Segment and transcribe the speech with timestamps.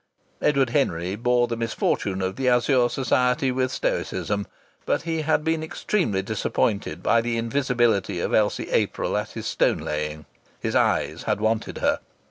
[0.41, 4.47] Edward Henry bore the misfortune of the Azure Society with stoicism,
[4.83, 9.77] but he had been extremely disappointed by the invisibility of Elsie April at his stone
[9.77, 10.25] laying.
[10.59, 11.99] His eyes had wanted her.